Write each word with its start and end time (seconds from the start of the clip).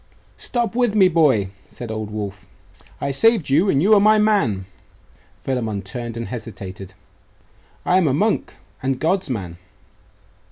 'Stop 0.35 0.73
with 0.75 0.95
me, 0.95 1.07
boy!' 1.07 1.49
said 1.67 1.91
old 1.91 2.09
Wulf. 2.09 2.47
'I 2.99 3.11
saved 3.11 3.51
you; 3.51 3.69
and 3.69 3.83
you 3.83 3.93
are 3.93 3.99
my 3.99 4.17
man.' 4.17 4.65
Philammon 5.43 5.83
turned 5.83 6.17
and 6.17 6.29
hesitated. 6.29 6.95
'I 7.85 7.97
am 7.97 8.07
a 8.07 8.13
monk, 8.15 8.55
and 8.81 8.99
God's 8.99 9.29
man. 9.29 9.57